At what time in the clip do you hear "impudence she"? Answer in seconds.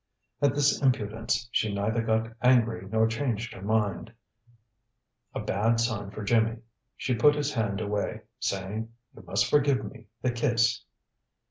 0.81-1.71